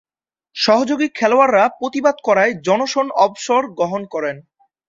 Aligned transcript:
সহযোগী 0.55 1.07
খেলোয়াড়রা 1.15 1.63
প্রতিবাদ 1.79 2.15
করায় 2.23 2.51
জনসন 2.67 3.07
অবসর 3.25 3.61
গ্রহণ 3.77 4.01
করেন। 4.13 4.35